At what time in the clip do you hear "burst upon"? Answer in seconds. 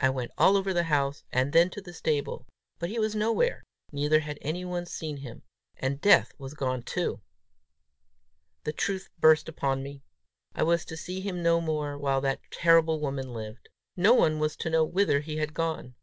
9.20-9.82